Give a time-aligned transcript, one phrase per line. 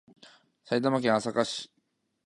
[0.63, 1.69] 埼玉県朝霞市